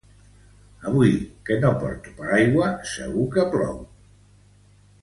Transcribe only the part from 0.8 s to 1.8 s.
Avui que no